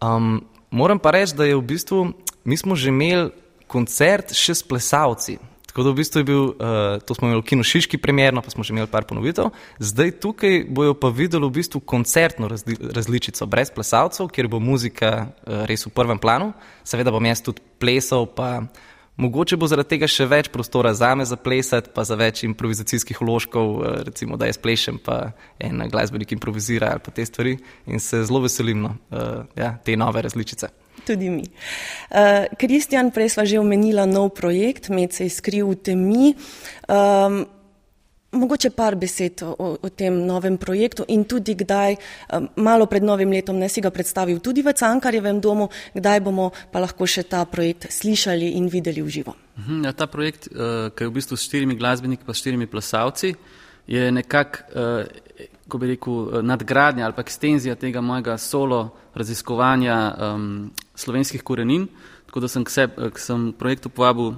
Um, 0.00 0.44
moram 0.70 0.98
pa 0.98 1.10
reči, 1.10 1.36
da 1.36 1.44
je 1.44 1.56
v 1.56 1.64
bistvu, 1.64 2.12
mi 2.44 2.56
smo 2.56 2.76
že 2.76 2.92
imeli 2.92 3.30
koncert 3.66 4.34
še 4.36 4.54
s 4.54 4.62
plesalci. 4.62 5.38
Tako 5.66 5.84
da 5.84 5.92
v 5.92 5.98
bistvu 6.00 6.20
je 6.20 6.24
bil, 6.24 6.42
uh, 6.56 6.96
to 7.04 7.12
smo 7.12 7.28
imeli 7.28 7.42
v 7.42 7.48
kinu 7.52 7.64
Šiški 7.66 8.00
premjerno, 8.00 8.40
pa 8.40 8.48
smo 8.48 8.64
že 8.64 8.72
imeli 8.72 8.88
par 8.88 9.04
ponovitev. 9.04 9.52
Zdaj 9.76 10.14
tukaj 10.24 10.64
bojo 10.72 10.96
pa 10.96 11.12
videli 11.12 11.44
v 11.44 11.52
bistvu 11.52 11.82
koncertno 11.84 12.48
razli 12.48 12.78
različico 12.80 13.44
brez 13.44 13.68
plesalcev, 13.68 14.30
kjer 14.32 14.48
bo 14.48 14.56
muzika 14.56 15.28
uh, 15.28 15.68
res 15.68 15.84
v 15.84 15.92
prvem 15.92 16.16
planu. 16.16 16.54
Seveda 16.80 17.12
bom 17.12 17.24
jaz 17.24 17.44
tudi 17.44 17.60
plesal, 17.76 18.24
pa 18.24 18.64
mogoče 19.16 19.56
bo 19.56 19.68
zaradi 19.68 19.96
tega 19.96 20.08
še 20.10 20.26
več 20.30 20.50
prostora 20.52 20.94
za 20.94 21.14
me 21.14 21.24
za 21.24 21.36
plesati, 21.36 21.90
pa 21.94 22.04
za 22.04 22.16
več 22.18 22.44
improvizacijskih 22.46 23.20
vložkov, 23.20 23.74
uh, 23.76 24.00
recimo 24.06 24.36
da 24.36 24.50
jaz 24.50 24.60
plešem, 24.62 24.98
pa 25.02 25.32
en 25.58 25.84
glasbenik 25.90 26.32
improvizira 26.36 26.92
ali 26.92 27.04
pa 27.04 27.14
te 27.14 27.26
stvari. 27.26 27.56
In 27.86 28.00
se 28.00 28.24
zelo 28.24 28.42
veselim 28.44 28.84
uh, 28.86 28.94
ja, 29.56 29.76
te 29.84 29.96
nove 29.96 30.22
različice. 30.26 30.72
Tudi 31.06 31.30
mi. 31.30 31.44
Uh, 32.10 32.46
Kristjan, 32.58 33.12
prej 33.14 33.36
sva 33.36 33.44
že 33.46 33.60
omenila 33.62 34.06
nov 34.10 34.32
projekt, 34.34 34.88
Med 34.90 35.14
se 35.14 35.26
izkril 35.26 35.68
v 35.70 35.76
temi. 35.78 36.34
Um, 36.88 37.44
mogoče 38.36 38.70
par 38.70 38.96
besed 38.96 39.42
o, 39.42 39.76
o 39.82 39.88
tem 39.88 40.14
novem 40.26 40.56
projektu 40.58 41.04
in 41.08 41.24
tudi 41.24 41.54
kdaj, 41.54 41.96
um, 42.32 42.48
malo 42.56 42.86
pred 42.86 43.02
novim 43.02 43.30
letom, 43.32 43.58
ne 43.58 43.68
si 43.68 43.80
ga 43.80 43.90
predstavil 43.90 44.40
tudi 44.40 44.62
v 44.62 44.74
Cankarjevem 44.76 45.40
domu, 45.40 45.68
kdaj 45.94 46.20
bomo 46.20 46.50
pa 46.72 46.80
lahko 46.80 47.06
še 47.06 47.26
ta 47.28 47.44
projekt 47.44 47.90
slišali 47.92 48.56
in 48.56 48.68
videli 48.68 49.02
v 49.02 49.08
živo. 49.08 49.36
Mhm, 49.58 49.84
Ja, 49.84 49.92
ta 49.92 50.06
projekt, 50.06 50.48
uh, 50.52 50.90
ki 50.92 51.04
je 51.04 51.08
v 51.08 51.14
bistvu 51.14 51.36
s 51.36 51.46
štirimi 51.48 51.76
glasbeniki 51.76 52.24
pa 52.26 52.34
s 52.34 52.42
štirimi 52.44 52.66
plesalci, 52.66 53.34
je 53.86 54.12
nekako, 54.12 54.58
uh, 54.74 55.26
ko 55.68 55.78
bi 55.78 55.86
rekel, 55.86 56.14
eh, 56.14 56.42
nadgradnja 56.42 57.04
ali 57.04 57.14
pa 57.14 57.22
ekstenzija 57.22 57.74
tega 57.74 58.00
mojega 58.00 58.38
solo 58.38 58.94
raziskovanja 59.14 60.14
um, 60.18 60.70
slovenskih 60.94 61.42
korenin. 61.42 61.88
Tako 62.26 62.40
da 62.40 62.48
sem 62.48 62.64
k, 62.64 62.70
seb, 62.70 62.90
k 63.14 63.18
sem 63.18 63.52
projektu 63.52 63.88
povabil 63.88 64.34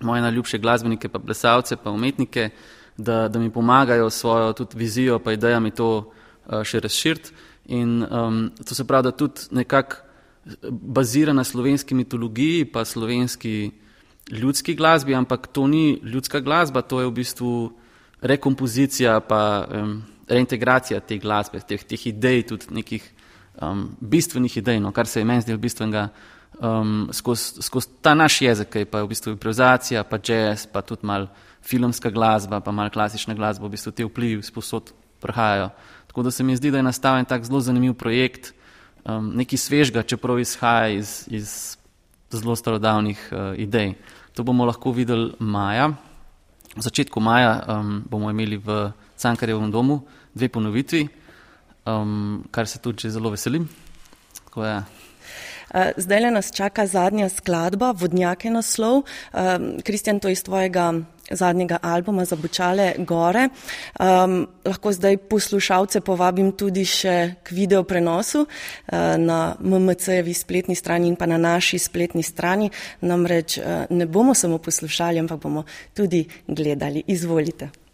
moje 0.00 0.22
najljubše 0.22 0.58
glasbenike, 0.58 1.08
pa 1.08 1.18
plesalce, 1.18 1.76
pa 1.76 1.90
umetnike, 1.90 2.50
da, 2.98 3.28
da 3.28 3.38
mi 3.38 3.50
pomagajo 3.50 4.10
s 4.10 4.20
svojo 4.20 4.52
tudi 4.52 4.78
vizijo, 4.78 5.18
pa 5.18 5.32
idejami 5.32 5.70
to 5.70 5.90
uh, 5.98 6.62
še 6.62 6.80
razširiti. 6.80 7.32
In 7.78 8.02
um, 8.02 8.50
to 8.64 8.74
se 8.74 8.84
pravi, 8.84 9.08
da 9.08 9.12
tudi 9.12 9.48
nekako 9.50 9.96
bazira 10.70 11.32
na 11.32 11.44
slovenski 11.44 11.94
mitologiji, 11.94 12.64
pa 12.64 12.84
slovenski 12.84 13.70
ljudski 14.30 14.74
glasbi, 14.74 15.14
ampak 15.14 15.46
to 15.46 15.66
ni 15.66 16.00
ljudska 16.02 16.40
glasba, 16.40 16.82
to 16.82 17.00
je 17.00 17.06
v 17.06 17.12
bistvu 17.12 17.52
rekompozicija, 18.20 19.20
pa 19.20 19.66
um, 19.70 20.02
reintegracija 20.28 21.00
te 21.00 21.18
glasbe, 21.18 21.60
teh, 21.60 21.84
teh 21.84 22.06
idej, 22.06 22.42
tudi 22.48 22.66
nekih 22.70 23.04
um, 23.62 23.88
bistvenih 24.00 24.56
idej, 24.56 24.80
no, 24.80 24.92
kar 24.92 25.06
se 25.06 25.20
je 25.20 25.24
meni 25.24 25.44
zdelo 25.44 25.58
bistvenega 25.58 26.08
um, 26.60 27.08
skozi 27.12 27.62
skoz 27.62 27.88
ta 28.02 28.14
naš 28.14 28.42
jezik, 28.42 28.72
ki 28.72 28.84
je 28.84 28.90
pa 28.90 29.02
v 29.02 29.12
bistvu 29.12 29.36
improvizacija, 29.36 30.04
pa 30.04 30.18
jazz, 30.18 30.66
pa 30.72 30.82
tudi 30.82 31.06
mal 31.06 31.28
filmska 31.68 32.10
glasba, 32.10 32.60
pa 32.64 32.72
mal 32.72 32.90
klasična 32.90 33.36
glasba, 33.36 33.66
v 33.68 33.76
bistvu 33.76 33.92
te 33.92 34.06
vplivi 34.08 34.42
sposod 34.42 34.92
prihajajo. 35.20 35.70
Tako 36.08 36.22
da 36.22 36.30
se 36.30 36.44
mi 36.44 36.56
zdi, 36.56 36.70
da 36.70 36.80
je 36.80 36.88
nastaven 36.88 37.24
tak 37.28 37.44
zelo 37.44 37.60
zanimiv 37.60 37.94
projekt, 37.94 38.52
um, 39.04 39.32
nekaj 39.36 39.58
svežga, 39.58 40.02
čeprav 40.02 40.40
izhaja 40.40 40.88
iz, 40.96 41.26
iz 41.28 41.76
zelo 42.30 42.56
starodavnih 42.56 43.28
uh, 43.32 43.52
idej. 43.60 43.94
To 44.32 44.42
bomo 44.42 44.64
lahko 44.64 44.92
videli 44.92 45.32
maja. 45.38 45.90
V 46.76 46.82
začetku 46.84 47.20
maja 47.20 47.58
um, 47.66 48.02
bomo 48.08 48.30
imeli 48.30 48.56
v 48.56 48.92
Cankarjevem 49.18 49.70
domu 49.70 50.00
dve 50.34 50.48
ponovitvi, 50.48 51.08
um, 51.84 52.44
kar 52.50 52.68
se 52.70 52.78
tudi 52.78 53.10
zelo 53.10 53.34
veselim. 53.34 53.68
Tako, 54.44 54.64
ja. 54.64 54.82
Zdaj 55.96 56.20
le 56.20 56.30
nas 56.30 56.52
čaka 56.54 56.86
zadnja 56.86 57.28
skladba, 57.28 57.92
Vodnjake 57.92 58.50
naslov. 58.50 59.02
Kristjan, 59.84 60.20
to 60.20 60.28
je 60.28 60.38
iz 60.38 60.42
tvojega 60.42 60.92
zadnjega 61.30 61.78
albuma 61.82 62.24
Zabučale 62.24 62.92
gore. 62.98 63.48
Um, 64.00 64.46
lahko 64.64 64.92
zdaj 64.92 65.16
poslušalce 65.16 66.00
povabim 66.00 66.52
tudi 66.52 66.84
še 66.84 67.34
k 67.42 67.52
video 67.52 67.82
prenosu 67.84 68.44
uh, 68.44 69.16
na 69.18 69.56
MMC-jevi 69.60 70.34
spletni 70.34 70.74
strani 70.74 71.08
in 71.08 71.16
pa 71.16 71.26
na 71.26 71.38
naši 71.38 71.78
spletni 71.78 72.22
strani. 72.22 72.70
Namreč 73.00 73.58
uh, 73.58 73.84
ne 73.90 74.06
bomo 74.06 74.34
samo 74.34 74.58
poslušali, 74.58 75.18
ampak 75.18 75.40
bomo 75.40 75.64
tudi 75.94 76.24
gledali. 76.46 77.04
Izvolite. 77.06 77.87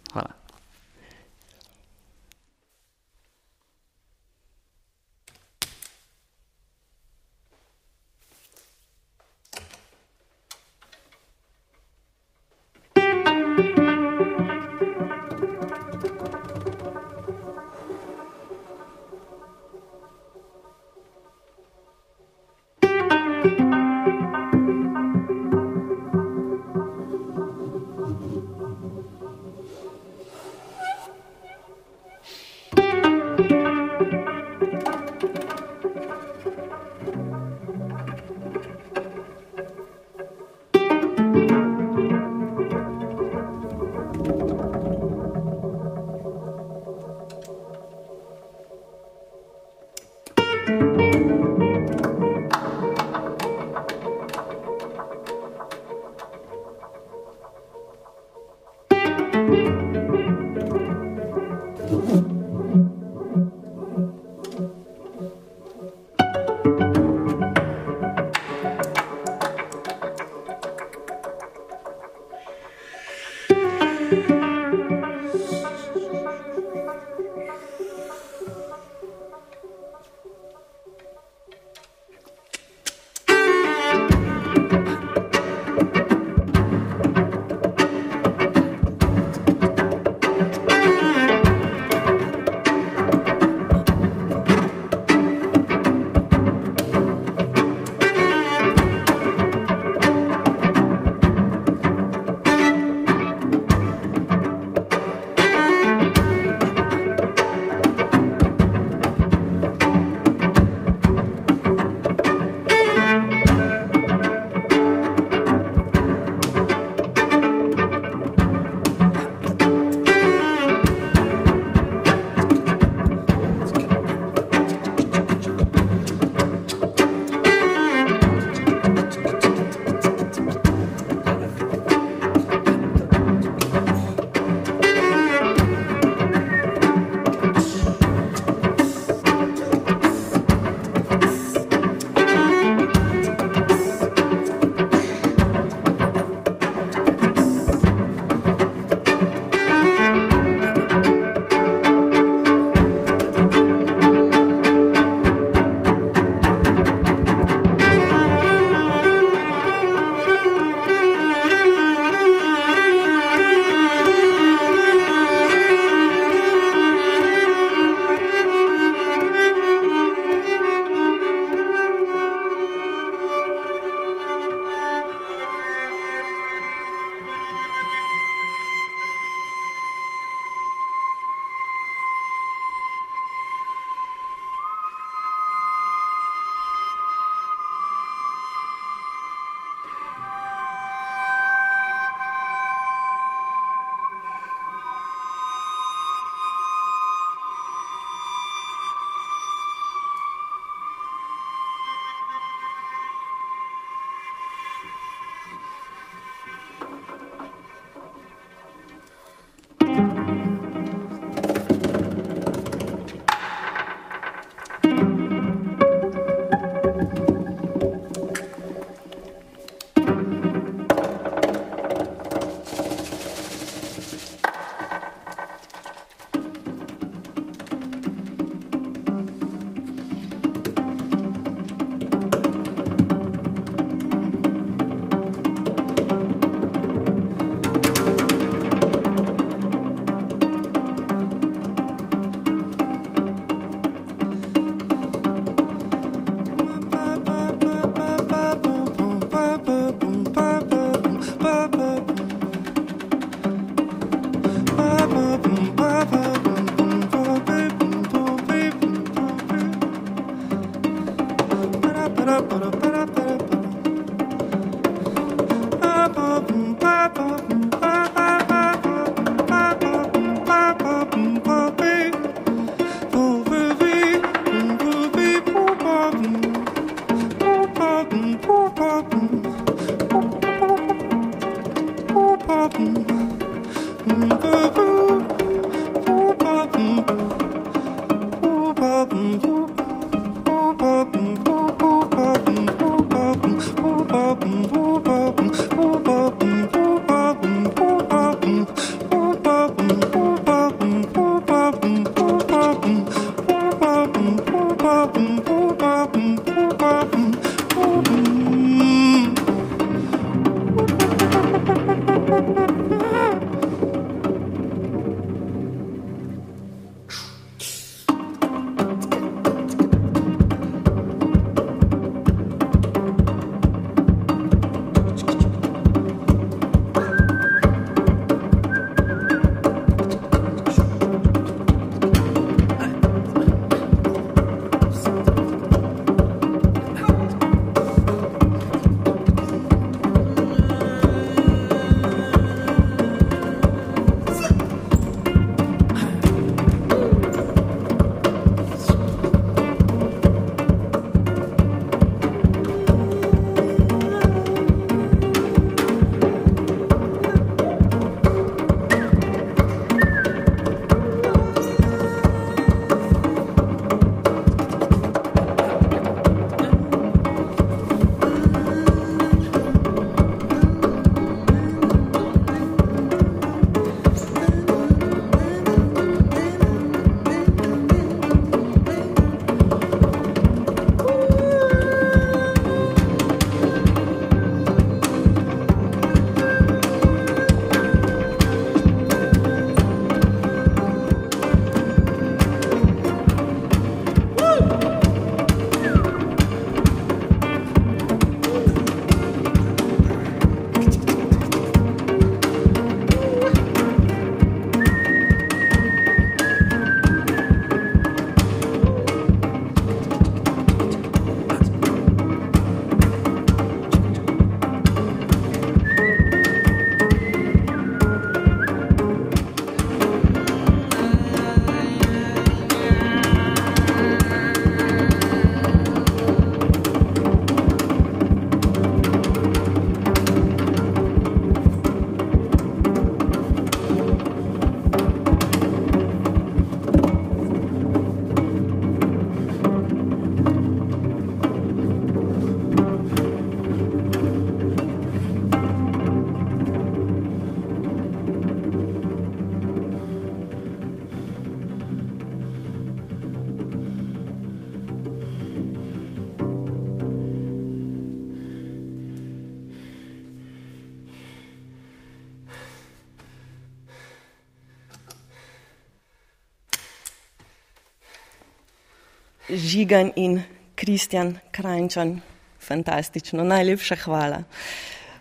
Žigan 469.55 470.11
in 470.17 470.43
Kristjan 470.75 471.39
Krajčan. 471.55 472.21
Fantastično, 472.59 473.45
najlepša 473.45 473.97
hvala. 474.05 474.43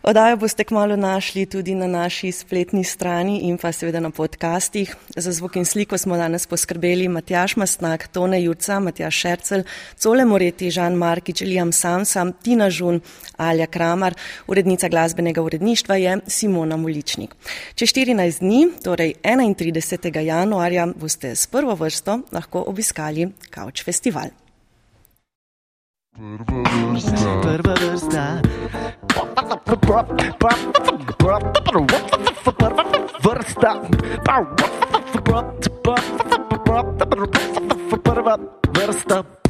Odajo 0.04 0.36
boste 0.36 0.64
kmalo 0.64 0.95
našli 0.95 1.45
tudi 1.45 1.76
na 1.76 1.88
naši 1.88 2.32
spletni 2.32 2.84
strani 2.84 3.38
in 3.47 3.58
pa 3.58 3.72
seveda 3.72 3.99
na 4.04 4.10
podcastih. 4.10 4.95
Za 5.16 5.32
zvok 5.32 5.56
in 5.56 5.66
sliko 5.66 5.97
smo 5.97 6.18
danes 6.18 6.47
poskrbeli 6.47 7.08
Matjaš 7.08 7.56
Mastnak, 7.56 8.08
Tone 8.08 8.41
Jurca, 8.43 8.80
Matjaš 8.80 9.16
Šercel, 9.16 9.64
Cole 9.95 10.26
Moreti, 10.26 10.72
Žan 10.72 10.99
Markič, 10.99 11.41
Liam 11.41 11.72
Samsam, 11.72 12.34
Tina 12.34 12.70
Žun, 12.70 12.99
Alja 13.38 13.68
Kramar, 13.68 14.14
urednica 14.47 14.89
glasbenega 14.89 15.41
uredništva 15.41 15.95
je 15.95 16.20
Simona 16.28 16.78
Muličnik. 16.78 17.36
Če 17.76 17.86
14 17.86 18.43
dni, 18.43 18.62
torej 18.84 19.16
31. 19.24 20.20
januarja, 20.20 20.88
boste 20.95 21.32
s 21.36 21.47
prvo 21.47 21.80
vrsto 21.80 22.20
lahko 22.32 22.68
obiskali 22.68 23.32
Couch 23.56 23.86
Festival. 23.86 24.43
Stop. 39.03 39.43